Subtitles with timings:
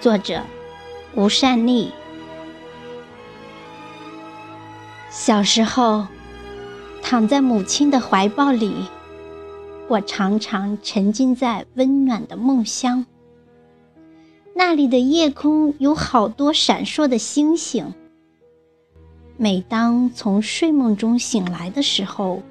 [0.00, 0.42] 作者：
[1.14, 1.90] 吴善利。
[5.10, 6.06] 小时候，
[7.02, 8.86] 躺在母亲的怀抱里，
[9.88, 13.04] 我常常沉浸在温暖的梦乡。
[14.54, 17.92] 那里的夜空有好多闪烁的星星。
[19.36, 22.42] 每当从睡梦中醒来的时候，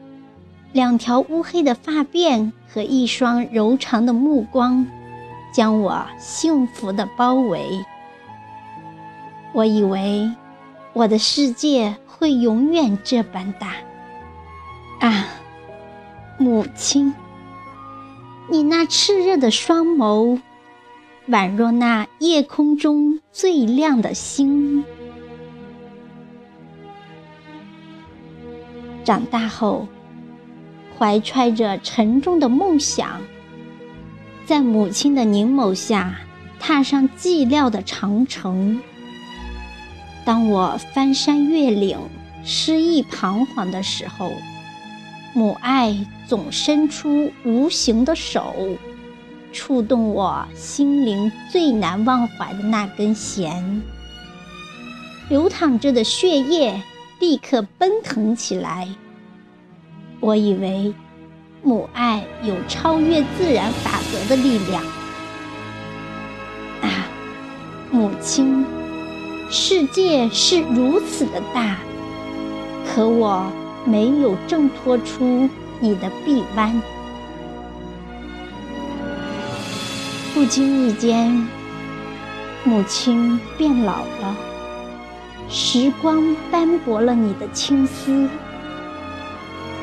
[0.71, 4.85] 两条乌黑的发辫和一双柔长的目光。
[5.52, 7.84] 将我幸福的包围。
[9.53, 10.31] 我以为
[10.94, 13.73] 我的世界会永远这般大。
[14.99, 15.26] 啊，
[16.38, 17.13] 母亲，
[18.49, 20.40] 你那炽热的双眸，
[21.29, 24.84] 宛若那夜空中最亮的星。
[29.04, 29.88] 长大后，
[30.98, 33.21] 怀揣着沉重的梦想。
[34.49, 36.21] 在母亲的凝眸下，
[36.59, 38.81] 踏上寂寥的长城。
[40.25, 41.99] 当我翻山越岭、
[42.43, 44.31] 失意彷徨的时候，
[45.35, 48.55] 母爱总伸出无形的手，
[49.53, 53.83] 触动我心灵最难忘怀的那根弦。
[55.29, 56.81] 流淌着的血液
[57.20, 58.87] 立刻奔腾起来。
[60.20, 60.91] 我以为。
[61.61, 64.84] 母爱有超越自然法则的力量
[66.81, 67.07] 啊，
[67.91, 68.66] 母亲，
[69.50, 71.78] 世界是如此的大，
[72.88, 73.51] 可我
[73.85, 76.81] 没有挣脱出你的臂弯。
[80.34, 81.47] 不经意间，
[82.63, 84.35] 母亲变老了，
[85.50, 88.28] 时光斑驳了你的青丝。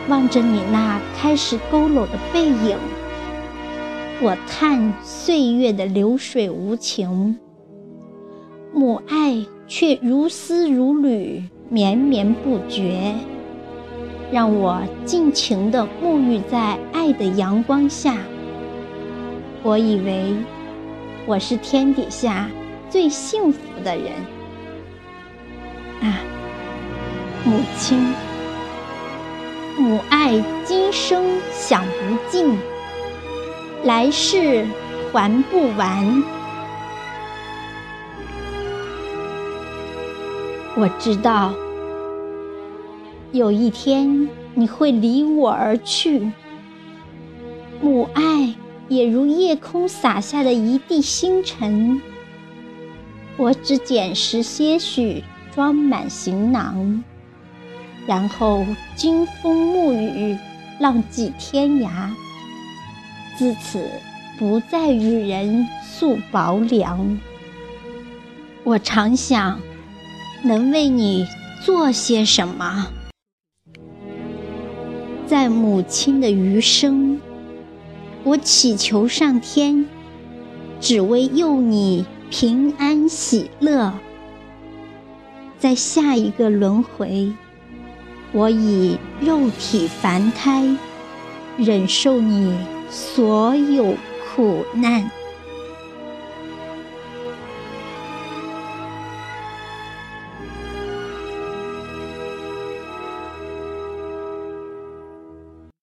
[0.09, 2.79] 望着你那开始佝偻的背影，
[4.23, 7.39] 我叹岁月的流水无情，
[8.73, 13.15] 母爱却如丝如缕，绵绵不绝，
[14.33, 18.17] 让我尽情地沐浴在爱的阳光下。
[19.63, 20.35] 我以为
[21.27, 22.49] 我是天底下
[22.89, 24.07] 最幸福的人
[26.01, 26.21] 啊，
[27.45, 27.99] 母亲。
[29.79, 31.23] 母爱今生
[31.53, 32.57] 享不尽，
[33.85, 34.67] 来世
[35.13, 36.23] 还不完。
[40.75, 41.55] 我知道，
[43.33, 46.31] 有一天你会离我而去。
[47.81, 48.55] 母爱
[48.89, 52.01] 也如夜空洒下的一地星辰，
[53.37, 55.23] 我只捡拾些许，
[55.55, 57.03] 装满行囊。
[58.07, 58.65] 然后
[58.95, 60.37] 经风沐雨，
[60.81, 62.11] 浪迹天涯。
[63.37, 63.89] 自此
[64.39, 67.19] 不再与人诉薄凉。
[68.65, 69.61] 我常想，
[70.43, 71.27] 能为你
[71.63, 72.89] 做些什么？
[75.27, 77.21] 在母亲的余生，
[78.25, 79.87] 我祈求上天，
[80.81, 83.93] 只为佑你平安喜乐。
[85.59, 87.33] 在下一个轮回。
[88.33, 90.77] 我以肉体凡胎，
[91.57, 92.55] 忍受你
[92.91, 93.95] 所有
[94.35, 95.11] 苦难。